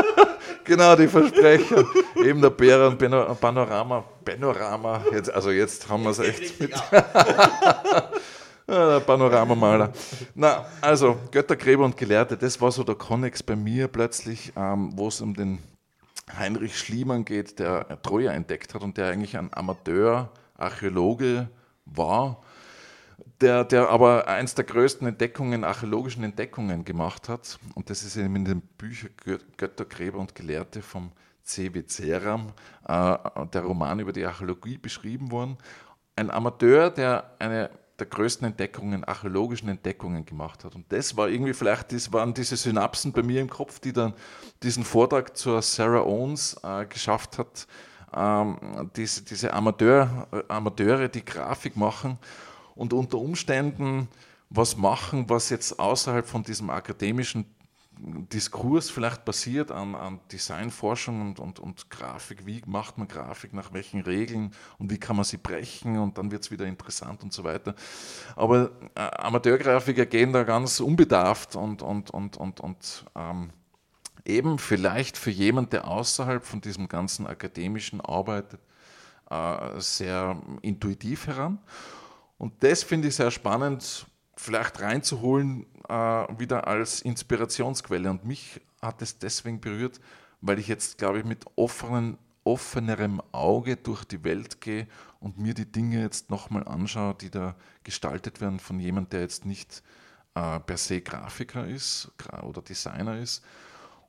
[0.65, 1.85] genau, die Versprecher.
[2.17, 4.05] Eben der Bären Panorama.
[4.25, 5.05] Panorama.
[5.13, 6.61] Jetzt, also jetzt haben wir es echt.
[6.61, 6.73] Mit
[8.69, 9.93] der Panoramamaler.
[10.35, 15.09] Na, also Göttergräber und Gelehrte, das war so der Konnex bei mir plötzlich, ähm, wo
[15.09, 15.59] es um den
[16.39, 21.49] Heinrich Schliemann geht, der Troja entdeckt hat und der eigentlich ein Amateur-Archäologe
[21.85, 22.43] war
[23.45, 27.59] der, der aber eins der größten Entdeckungen, archäologischen Entdeckungen gemacht hat.
[27.75, 29.11] Und das ist eben in den Büchern
[29.59, 31.85] Göttergräber und Gelehrte vom C.W.
[31.87, 32.55] Ceram,
[32.89, 33.19] äh,
[33.53, 35.59] der Roman über die Archäologie beschrieben worden.
[36.17, 40.75] Ein Amateur, der eine der größten Entdeckungen, archäologischen Entdeckungen gemacht hat.
[40.75, 44.15] Und das war irgendwie vielleicht, das waren diese Synapsen bei mir im Kopf, die dann
[44.63, 47.67] diesen Vortrag zur Sarah Owens äh, geschafft hat.
[48.17, 52.19] Ähm, diese diese Amateur, Amateure, die Grafik machen
[52.75, 54.09] und unter Umständen
[54.51, 57.47] was machen, was jetzt außerhalb von diesem akademischen
[57.97, 62.45] Diskurs vielleicht basiert an, an Designforschung und, und, und Grafik.
[62.45, 66.31] Wie macht man Grafik, nach welchen Regeln und wie kann man sie brechen und dann
[66.31, 67.75] wird es wieder interessant und so weiter.
[68.35, 73.51] Aber äh, Amateurgrafiker gehen da ganz unbedarft und, und, und, und, und ähm,
[74.25, 78.61] eben vielleicht für jemand, der außerhalb von diesem ganzen akademischen arbeitet,
[79.31, 81.59] äh, sehr intuitiv heran.
[82.39, 88.11] Und das finde ich sehr spannend, vielleicht reinzuholen, äh, wieder als Inspirationsquelle.
[88.11, 90.01] Und mich hat es deswegen berührt,
[90.41, 94.87] weil ich jetzt, glaube ich, mit offenen, offenerem Auge durch die Welt gehe
[95.21, 99.47] und mir die Dinge jetzt nochmal anschaue, die da gestaltet werden von jemandem, der jetzt
[99.47, 99.83] nicht
[100.35, 103.43] äh, per se Grafiker ist oder Designer ist.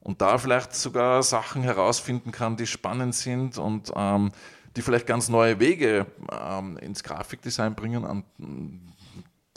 [0.01, 4.31] Und da vielleicht sogar Sachen herausfinden kann, die spannend sind und ähm,
[4.75, 8.23] die vielleicht ganz neue Wege ähm, ins Grafikdesign bringen, an,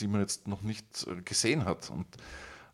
[0.01, 1.91] die man jetzt noch nicht äh, gesehen hat.
[1.91, 2.07] Und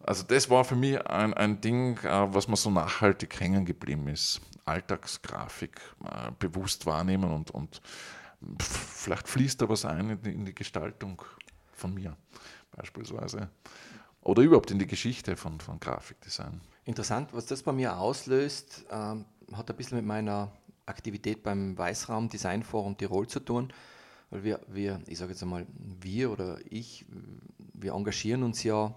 [0.00, 4.08] also das war für mich ein, ein Ding, äh, was mir so nachhaltig hängen geblieben
[4.08, 4.40] ist.
[4.66, 7.80] Alltagsgrafik äh, bewusst wahrnehmen und, und
[8.60, 11.22] vielleicht fließt da was ein in die, in die Gestaltung
[11.72, 12.16] von mir
[12.76, 13.48] beispielsweise.
[14.20, 16.60] Oder überhaupt in die Geschichte von, von Grafikdesign.
[16.84, 20.50] Interessant, was das bei mir auslöst, ähm, hat ein bisschen mit meiner
[20.86, 23.72] Aktivität beim Weißraum Design Forum Tirol zu tun.
[24.30, 25.66] Weil wir, wir ich sage jetzt einmal,
[26.00, 27.06] wir oder ich,
[27.72, 28.94] wir engagieren uns ja,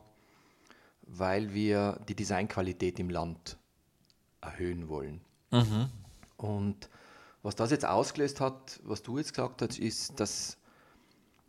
[1.04, 3.58] weil wir die Designqualität im Land
[4.41, 5.21] erhöhen wollen.
[5.52, 5.89] Mhm.
[6.38, 6.89] Und
[7.43, 10.58] was das jetzt ausgelöst hat, was du jetzt gesagt hast, ist, dass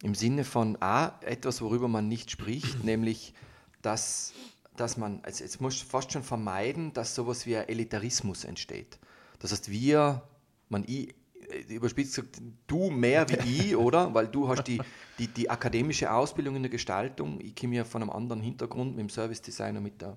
[0.02, 3.34] im Sinne von A, etwas, worüber man nicht spricht, nämlich,
[3.82, 4.32] dass,
[4.76, 8.98] dass man, also jetzt muss fast schon vermeiden, dass sowas wie ein Elitarismus entsteht.
[9.38, 10.22] Das heißt, wir,
[10.68, 11.14] man, ich,
[11.50, 13.34] äh, überspitzt gesagt, du mehr wie
[13.68, 14.12] ich, oder?
[14.14, 14.80] Weil du hast die,
[15.18, 17.40] die, die akademische Ausbildung in der Gestaltung.
[17.40, 20.16] Ich komme ja von einem anderen Hintergrund mit dem Service Designer, mit, der,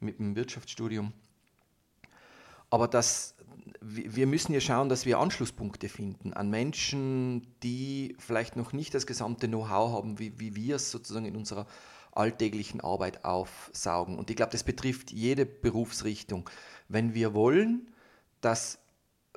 [0.00, 1.12] mit dem Wirtschaftsstudium.
[2.70, 3.34] Aber das,
[3.80, 9.06] wir müssen ja schauen, dass wir Anschlusspunkte finden an Menschen, die vielleicht noch nicht das
[9.06, 11.66] gesamte Know-how haben, wie, wie wir es sozusagen in unserer
[12.12, 14.18] alltäglichen Arbeit aufsaugen.
[14.18, 16.48] Und ich glaube, das betrifft jede Berufsrichtung.
[16.88, 17.88] Wenn wir wollen,
[18.40, 18.78] dass,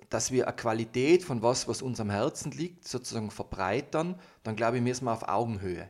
[0.10, 4.78] dass wir eine Qualität von was, was uns am Herzen liegt, sozusagen verbreitern, dann glaube
[4.78, 5.90] ich, müssen wir auf Augenhöhe.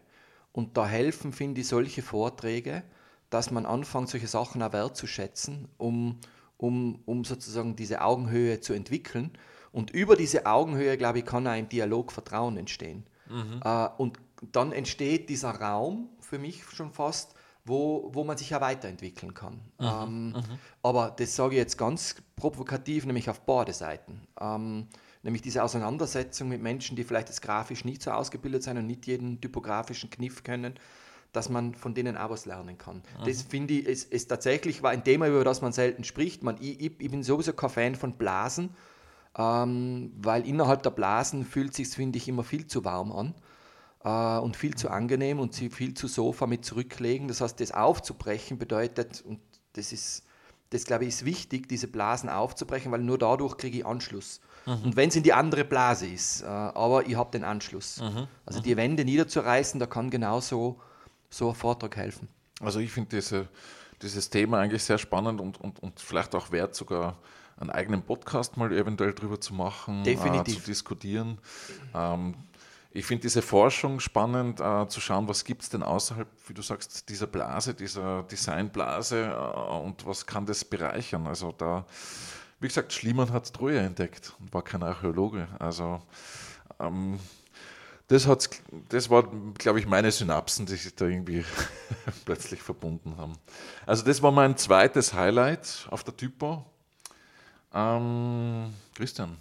[0.51, 2.83] Und da helfen, finde ich, solche Vorträge,
[3.29, 6.19] dass man anfängt, solche Sachen auch wertzuschätzen, um,
[6.57, 9.31] um, um sozusagen diese Augenhöhe zu entwickeln.
[9.71, 13.05] Und über diese Augenhöhe, glaube ich, kann auch im Dialog Vertrauen entstehen.
[13.27, 13.59] Mhm.
[13.63, 14.19] Äh, und
[14.51, 17.33] dann entsteht dieser Raum für mich schon fast,
[17.65, 19.53] wo, wo man sich ja weiterentwickeln kann.
[19.79, 20.43] Mhm, ähm, mhm.
[20.81, 24.21] Aber das sage ich jetzt ganz provokativ, nämlich auf beide Seiten.
[24.39, 24.87] Ähm,
[25.23, 29.07] nämlich diese Auseinandersetzung mit Menschen, die vielleicht jetzt grafisch nicht so ausgebildet sind und nicht
[29.07, 30.73] jeden typografischen Kniff können,
[31.31, 32.97] dass man von denen auch was lernen kann.
[32.97, 33.25] Mhm.
[33.25, 36.43] Das finde ich, ist, ist tatsächlich war ein Thema, über das man selten spricht.
[36.43, 38.71] Man, ich, ich, bin sowieso kein Fan von Blasen,
[39.37, 43.33] ähm, weil innerhalb der Blasen fühlt sich finde ich, immer viel zu warm an
[44.03, 47.27] äh, und viel zu angenehm und viel zu Sofa mit zurücklegen.
[47.27, 49.39] Das heißt, das aufzubrechen bedeutet, und
[49.73, 50.23] das ist,
[50.69, 54.41] das glaube ich, ist wichtig, diese Blasen aufzubrechen, weil nur dadurch kriege ich Anschluss.
[54.65, 54.83] Mhm.
[54.83, 58.01] Und wenn es in die andere Blase ist, äh, aber ich habe den Anschluss.
[58.01, 58.27] Mhm.
[58.45, 60.79] Also die Wände niederzureißen, da kann genauso
[61.29, 62.27] so ein Vortrag helfen.
[62.59, 63.47] Also ich finde diese,
[64.01, 67.17] dieses Thema eigentlich sehr spannend und, und, und vielleicht auch wert, sogar
[67.57, 71.37] einen eigenen Podcast mal eventuell drüber zu machen, äh, zu diskutieren.
[71.93, 72.35] Ähm,
[72.95, 76.61] ich finde diese Forschung spannend, äh, zu schauen, was gibt es denn außerhalb, wie du
[76.61, 81.25] sagst, dieser Blase, dieser Designblase äh, und was kann das bereichern.
[81.25, 81.85] Also da,
[82.59, 85.47] wie gesagt, Schliemann hat Troja entdeckt und war kein Archäologe.
[85.57, 86.03] Also
[86.79, 87.19] ähm,
[88.09, 88.49] das, hat's,
[88.89, 89.23] das war,
[89.57, 91.43] glaube ich, meine Synapsen, die sich da irgendwie
[92.25, 93.33] plötzlich verbunden haben.
[93.87, 96.63] Also das war mein zweites Highlight auf der Typo.
[97.73, 99.35] Ähm, Christian.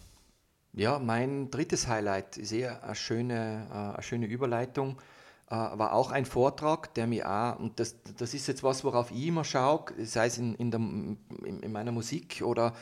[0.74, 5.00] Ja, mein drittes Highlight ist eher eine schöne, äh, eine schöne Überleitung.
[5.48, 9.10] Äh, war auch ein Vortrag, der mir auch, und das, das ist jetzt was, worauf
[9.10, 12.74] ich immer schaue, sei es in, in, der, in meiner Musik oder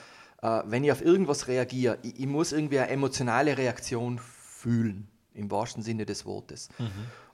[0.43, 5.51] äh, wenn ich auf irgendwas reagiere, ich, ich, muss irgendwie eine emotionale Reaktion fühlen, im
[5.51, 6.69] wahrsten Sinne des Wortes.
[6.79, 6.91] Mhm.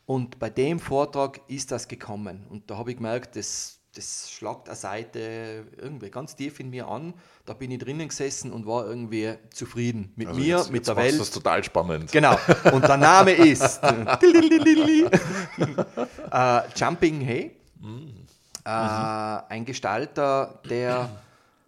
[0.07, 2.47] Und bei dem Vortrag ist das gekommen.
[2.49, 6.87] Und da habe ich gemerkt, das, das schlagt eine Seite irgendwie ganz tief in mir
[6.89, 7.15] an.
[7.47, 10.89] Da bin ich drinnen gesessen und war irgendwie zufrieden mit also mir, jetzt, mit jetzt
[10.89, 11.15] der Welt.
[11.15, 12.13] Das ist total spannend.
[12.13, 12.39] Genau.
[12.73, 14.05] Und der Name ist äh,
[16.77, 17.57] Jumping Hey.
[17.81, 18.27] Mhm.
[18.65, 21.09] Äh, ein Gestalter, der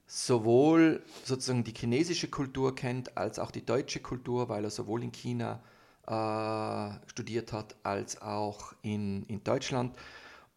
[0.07, 5.13] sowohl sozusagen die chinesische Kultur kennt, als auch die deutsche Kultur, weil er sowohl in
[5.13, 5.61] China
[6.07, 9.95] äh, studiert hat, als auch in, in Deutschland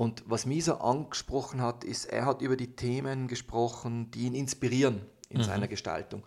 [0.02, 4.34] Und was mich so angesprochen hat, ist, er hat über die Themen gesprochen, die ihn
[4.34, 5.44] inspirieren in mhm.
[5.44, 6.24] seiner Gestaltung.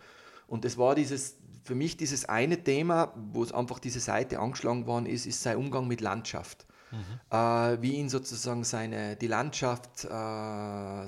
[0.46, 4.86] Und es war dieses, für mich dieses eine Thema, wo es einfach diese Seite angeschlagen
[4.86, 6.66] worden ist, ist sein Umgang mit Landschaft.
[6.92, 7.36] Mhm.
[7.36, 10.08] Äh, wie ihn sozusagen seine, die Landschaft äh,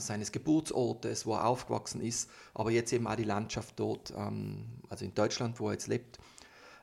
[0.01, 5.05] seines Geburtsortes, wo er aufgewachsen ist, aber jetzt eben auch die Landschaft dort, ähm, also
[5.05, 6.19] in Deutschland, wo er jetzt lebt,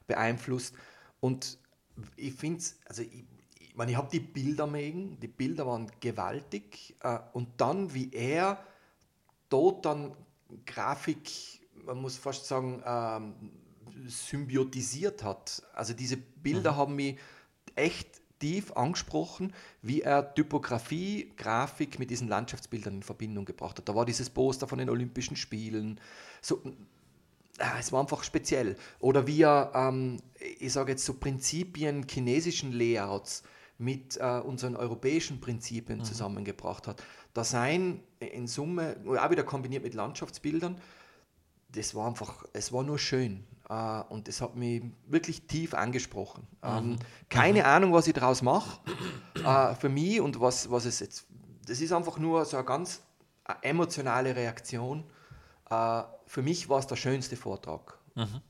[0.08, 0.76] beeinflusst.
[1.19, 1.58] Und
[2.15, 3.26] ich finde es, also ich,
[3.73, 8.12] ich, meine, ich habe die Bilder mögen, die Bilder waren gewaltig äh, und dann, wie
[8.13, 8.63] er
[9.49, 10.15] dort dann
[10.67, 11.31] Grafik,
[11.83, 13.33] man muss fast sagen, ähm,
[14.05, 15.63] symbiotisiert hat.
[15.73, 16.75] Also diese Bilder mhm.
[16.75, 17.17] haben mich
[17.73, 23.89] echt tief angesprochen, wie er Typografie, Grafik mit diesen Landschaftsbildern in Verbindung gebracht hat.
[23.89, 25.99] Da war dieses Poster von den Olympischen Spielen.
[26.43, 26.62] So,
[27.57, 28.75] äh, es war einfach speziell.
[28.99, 30.17] Oder wie er, ähm,
[30.59, 33.41] ich sage jetzt so Prinzipien chinesischen Layouts
[33.77, 36.03] mit äh, unseren europäischen Prinzipien mhm.
[36.03, 37.03] zusammengebracht hat.
[37.33, 40.79] Da sein in Summe, auch wieder kombiniert mit Landschaftsbildern,
[41.69, 43.45] das war einfach, es war nur schön.
[43.69, 46.45] Uh, und das hat mich wirklich tief angesprochen.
[46.62, 46.99] Ähm, mhm.
[47.29, 47.65] keine mhm.
[47.65, 48.79] Ahnung, was ich daraus mache
[49.39, 51.25] uh, für mich und was, was es jetzt.
[51.65, 53.01] Das ist einfach nur so eine ganz
[53.45, 55.05] eine emotionale Reaktion.
[55.71, 57.97] Uh, für mich war es der schönste Vortrag.
[58.15, 58.41] Mhm.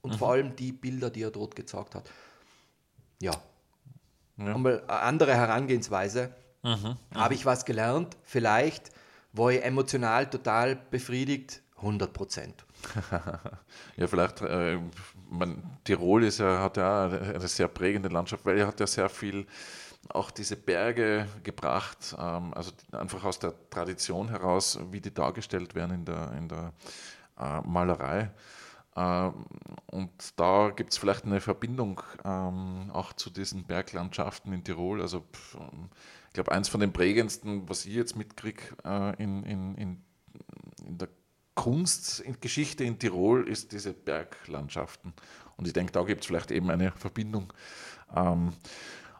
[0.00, 0.16] Und mhm.
[0.16, 2.10] vor allem die Bilder, die er dort gezeigt hat.
[3.20, 3.32] Ja.
[4.36, 4.54] Ja.
[4.54, 6.34] Einmal eine andere Herangehensweise.
[6.62, 6.96] Mhm.
[7.14, 8.16] Habe ich was gelernt?
[8.22, 8.90] Vielleicht
[9.32, 11.62] war ich emotional total befriedigt.
[11.76, 12.64] 100 Prozent.
[13.96, 14.78] ja, vielleicht, äh,
[15.28, 19.08] man, Tirol ist ja, hat ja eine sehr prägende Landschaft, weil er hat ja sehr
[19.08, 19.46] viel
[20.08, 25.94] auch diese Berge gebracht, ähm, also einfach aus der Tradition heraus, wie die dargestellt werden
[25.94, 26.72] in der, in der
[27.38, 28.30] äh, Malerei.
[28.96, 29.46] Ähm,
[29.86, 35.00] und da gibt es vielleicht eine Verbindung ähm, auch zu diesen Berglandschaften in Tirol.
[35.00, 35.24] Also
[36.28, 40.04] ich glaube, eins von den prägendsten, was ich jetzt mitkriege äh, in, in, in,
[40.86, 41.08] in der
[41.54, 45.12] Kunstgeschichte in Tirol ist diese Berglandschaften.
[45.56, 47.52] Und ich denke, da gibt es vielleicht eben eine Verbindung.
[48.14, 48.54] Ähm,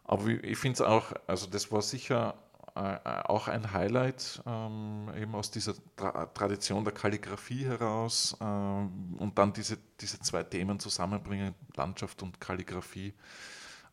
[0.05, 2.35] aber ich finde es auch, also das war sicher
[2.75, 9.53] auch ein Highlight, ähm, eben aus dieser Tra Tradition der Kalligrafie heraus ähm, und dann
[9.53, 13.13] diese, diese zwei Themen zusammenbringen, Landschaft und Kalligrafie.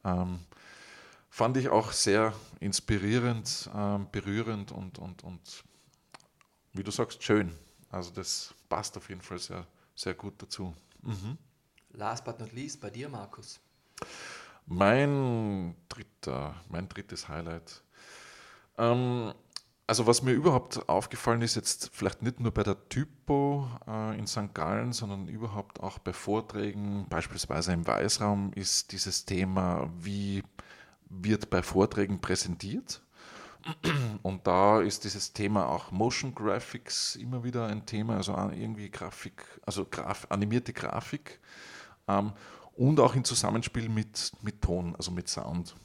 [0.06, 0.40] Ähm,
[1.30, 5.64] fand ich auch sehr inspirierend, ähm, berührend und, und, und,
[6.74, 7.54] wie du sagst, schön.
[7.90, 9.66] Also das passt auf jeden Fall sehr,
[9.96, 10.74] sehr gut dazu.
[11.02, 11.38] Mhm.
[11.92, 13.60] Last but not least, bei dir, Markus.
[14.66, 17.82] Mein dritter, mein drittes Highlight.
[18.80, 19.34] Ähm,
[19.86, 24.28] also was mir überhaupt aufgefallen ist, jetzt vielleicht nicht nur bei der Typo äh, in
[24.28, 24.54] St.
[24.54, 30.44] Gallen, sondern überhaupt auch bei Vorträgen, beispielsweise im Weißraum, ist dieses Thema, wie
[31.10, 33.02] wird bei Vorträgen präsentiert.
[34.22, 39.44] Und da ist dieses Thema auch Motion Graphics immer wieder ein Thema, also irgendwie Grafik,
[39.66, 41.40] also Graf, animierte Grafik
[42.08, 42.32] ähm,
[42.76, 45.76] und auch im Zusammenspiel mit, mit Ton, also mit Sound.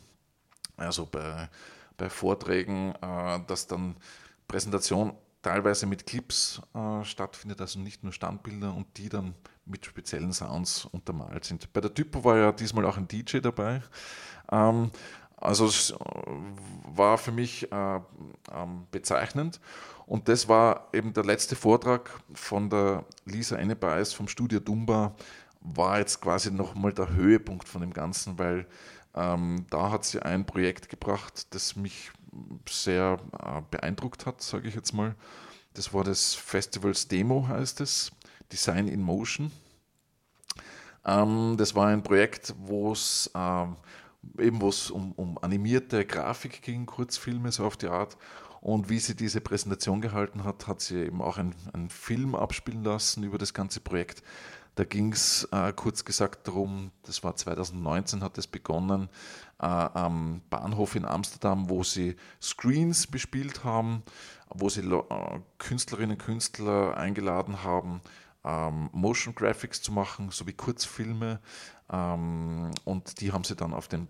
[0.76, 1.48] Also bei,
[1.96, 3.96] bei Vorträgen, äh, dass dann
[4.48, 9.34] Präsentation teilweise mit Clips äh, stattfindet, also nicht nur Standbilder und die dann
[9.66, 11.72] mit speziellen Sounds untermalt sind.
[11.72, 13.82] Bei der Typo war ja diesmal auch ein DJ dabei.
[14.50, 14.90] Ähm,
[15.36, 15.96] also es äh,
[16.94, 18.00] war für mich äh,
[18.52, 19.60] ähm, bezeichnend.
[20.06, 25.14] Und das war eben der letzte Vortrag von der Lisa Ennebeis vom Studio Dumba,
[25.60, 28.66] war jetzt quasi nochmal der Höhepunkt von dem Ganzen, weil
[29.14, 32.10] ähm, da hat sie ein Projekt gebracht, das mich
[32.68, 35.14] sehr äh, beeindruckt hat, sage ich jetzt mal.
[35.74, 38.12] Das war das Festivals Demo, heißt es,
[38.52, 39.50] Design in Motion.
[41.04, 43.66] Ähm, das war ein Projekt, wo es äh,
[44.38, 48.16] eben was um, um animierte Grafik ging, Kurzfilme, so auf die Art.
[48.60, 53.22] Und wie sie diese Präsentation gehalten hat, hat sie eben auch einen Film abspielen lassen
[53.22, 54.22] über das ganze Projekt.
[54.74, 59.08] Da ging es äh, kurz gesagt darum, das war 2019, hat es begonnen,
[59.60, 64.02] äh, am Bahnhof in Amsterdam, wo sie Screens bespielt haben,
[64.48, 68.00] wo sie äh, Künstlerinnen und Künstler eingeladen haben,
[68.44, 71.40] ähm, Motion Graphics zu machen, sowie Kurzfilme.
[71.90, 74.08] Ähm, und die haben sie dann auf den,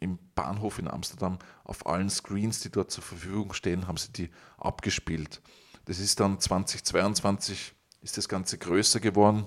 [0.00, 4.30] im Bahnhof in Amsterdam auf allen Screens, die dort zur Verfügung stehen, haben sie die
[4.56, 5.42] abgespielt.
[5.84, 9.46] Das ist dann 2022 ist das Ganze größer geworden.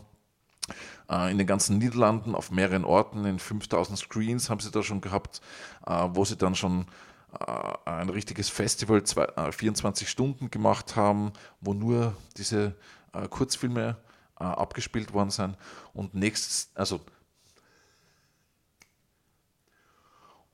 [1.11, 5.01] Äh, in den ganzen Niederlanden, auf mehreren Orten, in 5000 Screens haben sie da schon
[5.01, 5.41] gehabt,
[5.85, 6.85] äh, wo sie dann schon
[7.37, 9.03] äh, ein richtiges Festival
[9.51, 12.75] 24 Stunden gemacht haben, wo nur diese
[13.29, 13.97] Kurzfilme
[14.35, 15.57] abgespielt worden sein.
[15.93, 17.01] Und nächstes, also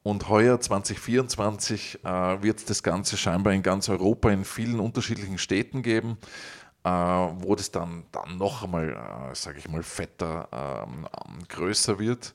[0.08, 5.82] Und heuer 2024 äh, wird das Ganze scheinbar in ganz Europa in vielen unterschiedlichen Städten
[5.82, 6.18] geben,
[6.90, 10.48] wo das dann, dann noch einmal, äh, sage ich mal, fetter,
[10.86, 11.08] ähm,
[11.48, 12.34] größer wird.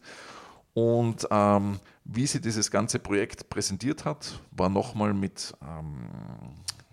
[0.75, 6.09] Und ähm, wie sie dieses ganze Projekt präsentiert hat, war nochmal mit, ähm,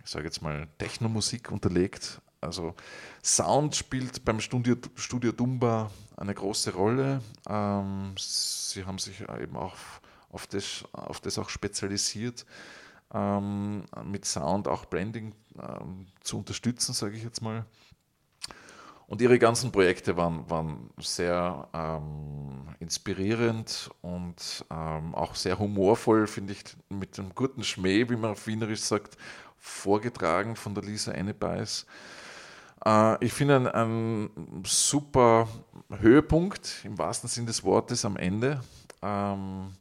[0.03, 2.21] ich sage jetzt mal, Technomusik unterlegt.
[2.41, 2.75] Also
[3.23, 7.21] Sound spielt beim Studio, Studio Dumba eine große Rolle.
[7.47, 9.75] Ähm, sie haben sich eben auch
[10.31, 12.45] auf das, auf das auch spezialisiert,
[13.13, 17.65] ähm, mit Sound auch Branding ähm, zu unterstützen, sage ich jetzt mal.
[19.07, 26.53] Und ihre ganzen Projekte waren, waren sehr ähm, inspirierend und ähm, auch sehr humorvoll, finde
[26.53, 29.17] ich, mit einem guten Schmäh, wie man auf Wienerisch sagt,
[29.57, 31.87] vorgetragen von der Lisa Ennebeis.
[32.85, 35.47] Äh, ich finde ein, ein, super
[35.89, 38.61] Höhepunkt im wahrsten Sinn des Wortes am Ende.
[39.01, 39.73] Ähm,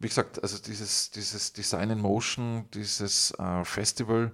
[0.00, 4.32] wie gesagt, also dieses, dieses Design in Motion, dieses äh, Festival,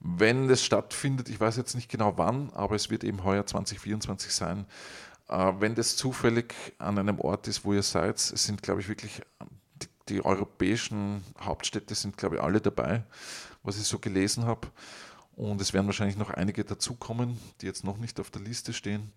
[0.00, 4.32] wenn es stattfindet, ich weiß jetzt nicht genau wann, aber es wird eben heuer 2024
[4.32, 4.66] sein,
[5.28, 8.88] äh, wenn das zufällig an einem Ort ist, wo ihr seid, es sind, glaube ich,
[8.88, 9.20] wirklich
[9.82, 13.04] die, die europäischen Hauptstädte sind, glaube ich, alle dabei,
[13.62, 14.68] was ich so gelesen habe.
[15.36, 19.12] Und es werden wahrscheinlich noch einige dazukommen, die jetzt noch nicht auf der Liste stehen.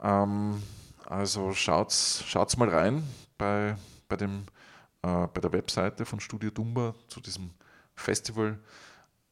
[0.00, 0.62] Ähm,
[1.06, 3.04] also schaut's, schaut's mal rein
[3.38, 3.76] bei,
[4.08, 4.46] bei dem
[5.04, 7.50] äh, bei der Webseite von Studio Dumba zu diesem
[7.94, 8.58] Festival.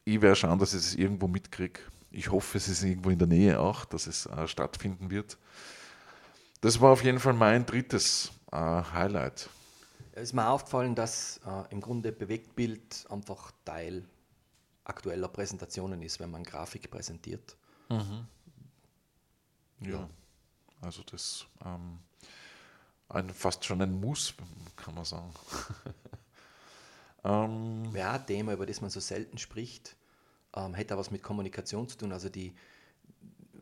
[0.05, 1.81] Ich werde schauen, dass ich es irgendwo mitkriege.
[2.11, 5.39] Ich hoffe, es ist irgendwo in der Nähe auch, dass es äh, stattfinden wird.
[6.61, 9.49] Das war auf jeden Fall mein drittes äh, Highlight.
[10.13, 14.05] Es ist mir aufgefallen, dass äh, im Grunde Bewegtbild einfach Teil
[14.85, 17.57] aktueller Präsentationen ist, wenn man Grafik präsentiert.
[17.89, 18.27] Mhm.
[19.81, 19.91] Ja.
[19.91, 20.11] ja,
[20.83, 21.99] also das ähm,
[23.09, 24.35] ein, fast schon ein Muss,
[24.77, 25.33] kann man sagen.
[27.25, 29.97] ähm, ja, ein Thema, über das man so selten spricht,
[30.55, 32.13] ähm, hätte auch was mit Kommunikation zu tun.
[32.13, 32.55] Also die,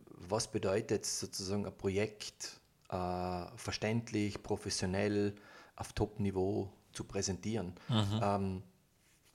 [0.07, 5.35] was bedeutet sozusagen ein Projekt äh, verständlich, professionell,
[5.76, 7.74] auf Top-Niveau zu präsentieren?
[7.88, 8.20] Mhm.
[8.22, 8.62] Ähm,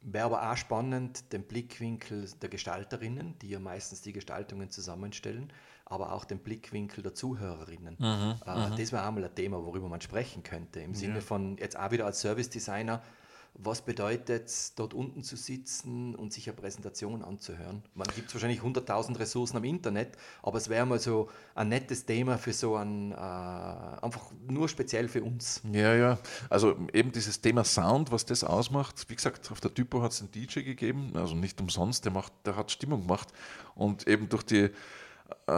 [0.07, 5.51] Wäre aber auch spannend, den Blickwinkel der Gestalterinnen, die ja meistens die Gestaltungen zusammenstellen,
[5.85, 7.95] aber auch den Blickwinkel der Zuhörerinnen.
[7.99, 8.75] Mhm, äh, mhm.
[8.77, 10.79] das wäre einmal ein Thema, worüber man sprechen könnte.
[10.79, 11.21] Im Sinne ja.
[11.21, 13.01] von, jetzt auch wieder als Service Designer,
[13.57, 17.83] was bedeutet es, dort unten zu sitzen und sich eine Präsentation anzuhören?
[17.93, 22.37] Man gibt wahrscheinlich 100.000 Ressourcen am Internet, aber es wäre mal so ein nettes Thema
[22.37, 25.61] für so ein, äh, einfach nur speziell für uns.
[25.71, 26.17] Ja, ja,
[26.49, 29.05] also eben dieses Thema Sound, was das ausmacht.
[29.07, 32.33] Wie gesagt, auf der Typo hat es einen DJ gegeben, also nicht umsonst, der, macht,
[32.45, 33.29] der hat Stimmung gemacht
[33.75, 34.69] und eben durch die
[35.47, 35.53] äh,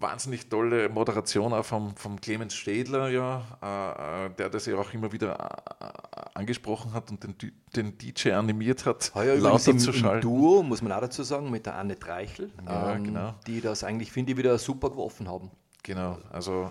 [0.00, 4.92] wahnsinnig tolle Moderation auch vom, vom Clemens Städler, ja, äh, äh der das ja auch
[4.94, 5.36] immer wieder
[5.80, 7.36] äh, angesprochen hat und den,
[7.76, 10.26] den DJ animiert hat, Heuer lauter im, zu schalten.
[10.26, 13.34] Im Duo, muss man auch dazu sagen, mit der Anne Treichel, ja, ähm, genau.
[13.46, 15.50] die das eigentlich, finde ich, wieder super geworfen haben.
[15.82, 16.70] Genau, also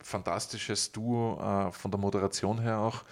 [0.00, 3.02] fantastisches Duo äh, von der Moderation her auch.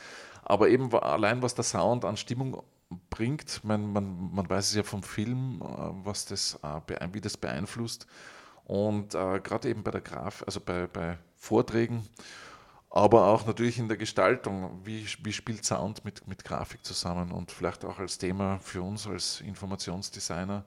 [0.45, 2.63] Aber eben allein was der Sound an Stimmung
[3.11, 3.63] bringt.
[3.65, 5.67] Man, man, man weiß es ja vom Film, äh,
[6.05, 8.07] was das, äh, wie das beeinflusst.
[8.65, 12.07] Und äh, gerade eben bei der Graf, also bei, bei Vorträgen,
[12.91, 17.51] aber auch natürlich in der Gestaltung, wie, wie spielt Sound mit, mit Grafik zusammen und
[17.51, 20.65] vielleicht auch als Thema für uns als Informationsdesigner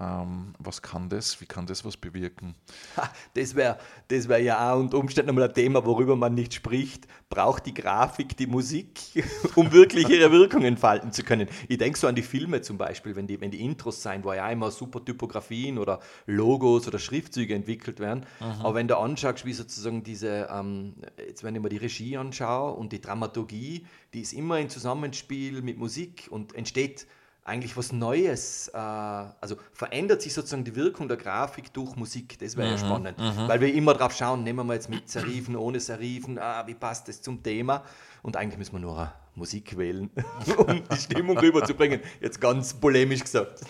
[0.00, 1.40] ähm, was kann das?
[1.40, 2.54] Wie kann das was bewirken?
[2.96, 6.54] Ha, das wäre das wär ja auch unter Umständen mal ein Thema, worüber man nicht
[6.54, 7.06] spricht.
[7.28, 8.98] Braucht die Grafik die Musik,
[9.56, 11.48] um wirklich ihre Wirkung entfalten zu können?
[11.68, 14.32] Ich denke so an die Filme zum Beispiel, wenn die, wenn die Intros sein, wo
[14.32, 18.24] ja immer super Typografien oder Logos oder Schriftzüge entwickelt werden.
[18.40, 18.64] Mhm.
[18.64, 22.72] Aber wenn du anschaust, wie sozusagen diese, ähm, jetzt wenn ich mir die Regie anschaue
[22.72, 27.06] und die Dramaturgie, die ist immer in Zusammenspiel mit Musik und entsteht
[27.44, 32.56] eigentlich was Neues, äh, also verändert sich sozusagen die Wirkung der Grafik durch Musik, das
[32.56, 33.48] wäre mhm, ja spannend, mhm.
[33.48, 37.08] weil wir immer drauf schauen, nehmen wir jetzt mit Serifen, ohne Serifen, ah, wie passt
[37.08, 37.82] das zum Thema
[38.22, 40.10] und eigentlich müssen wir nur Musik wählen,
[40.58, 43.60] um die Stimmung rüberzubringen, jetzt ganz polemisch gesagt.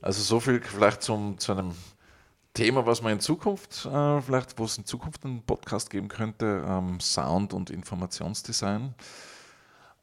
[0.00, 1.72] Also so viel vielleicht zum, zu einem
[2.54, 6.64] Thema, was man in Zukunft, äh, vielleicht, wo es in Zukunft einen Podcast geben könnte,
[6.66, 8.94] ähm, Sound und Informationsdesign.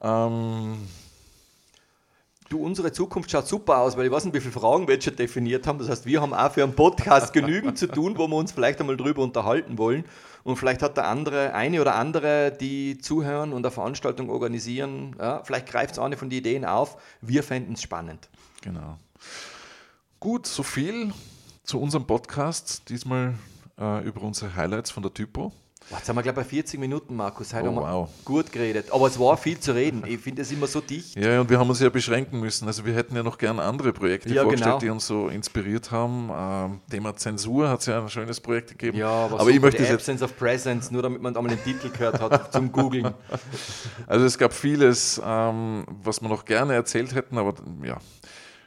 [0.01, 0.87] Ähm,
[2.47, 5.05] Du, unsere Zukunft schaut super aus, weil ich weiß nicht, wie viele Fragen wir jetzt
[5.05, 5.79] schon definiert haben.
[5.79, 8.79] Das heißt, wir haben auch für einen Podcast genügend zu tun, wo wir uns vielleicht
[8.79, 10.05] einmal drüber unterhalten wollen.
[10.43, 15.43] Und vielleicht hat der andere, eine oder andere, die zuhören und eine Veranstaltung organisieren, ja,
[15.43, 16.97] vielleicht greift es eine von den Ideen auf.
[17.21, 18.29] Wir fänden es spannend.
[18.61, 18.99] Genau.
[20.19, 21.13] Gut, so viel
[21.63, 22.89] zu unserem Podcast.
[22.89, 23.33] Diesmal
[23.79, 25.51] äh, über unsere Highlights von der Typo.
[25.91, 27.53] Jetzt haben wir, glaube ich, bei 40 Minuten, Markus.
[27.53, 28.09] Heute Oh, haben wir wow.
[28.25, 28.91] gut geredet.
[28.91, 30.03] Aber es war viel zu reden.
[30.07, 31.15] Ich finde es immer so dicht.
[31.15, 32.65] Ja, und wir haben uns ja beschränken müssen.
[32.67, 34.79] Also wir hätten ja noch gern andere Projekte Ja, vorgestellt, genau.
[34.79, 36.31] die uns so inspiriert haben.
[36.35, 38.97] Ähm, Thema Zensur hat es ja ein schönes Projekt gegeben.
[38.97, 41.89] Ja, aber, aber ich möchte die Absence of Presence, nur damit man einmal den Titel
[41.91, 43.13] gehört hat zum Googlen.
[44.07, 47.97] Also es gab vieles, ähm, was wir noch gerne erzählt hätten, aber ja,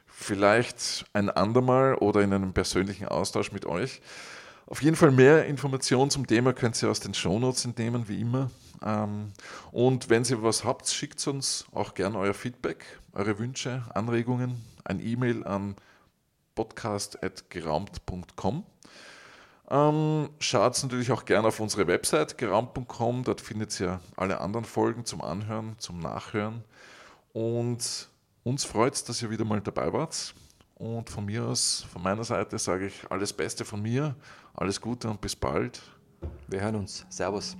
[0.06, 4.00] vielleicht ein andermal oder in einem persönlichen Austausch mit euch.
[4.70, 8.50] Auf jeden Fall mehr Informationen zum Thema könnt ihr aus den Shownotes entnehmen, wie immer.
[8.84, 9.32] Ähm,
[9.72, 15.00] und wenn ihr was habt, schickt uns auch gerne euer Feedback, eure Wünsche, Anregungen, ein
[15.00, 15.74] E-Mail an
[16.54, 18.66] podcast.geraumt.com.
[19.70, 25.06] Ähm, Schaut natürlich auch gerne auf unsere Website geraumt.com, dort findet ihr alle anderen Folgen
[25.06, 26.62] zum Anhören, zum Nachhören.
[27.32, 28.10] Und
[28.44, 30.34] uns freut es, dass ihr wieder mal dabei wart.
[30.78, 34.14] Und von mir aus, von meiner Seite sage ich alles Beste von mir,
[34.54, 35.82] alles Gute und bis bald.
[36.46, 37.04] Wir hören uns.
[37.08, 37.56] Servus.